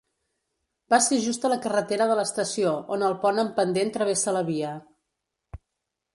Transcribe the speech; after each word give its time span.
Va 0.93 0.97
ser 1.07 1.19
just 1.25 1.45
a 1.45 1.51
la 1.53 1.57
carretera 1.65 2.07
de 2.13 2.15
l'estació, 2.21 2.73
on 2.97 3.05
el 3.09 3.15
pont 3.27 3.43
amb 3.45 3.55
pendent 3.61 3.95
travessa 4.01 4.35
la 4.41 4.47
via. 4.53 4.73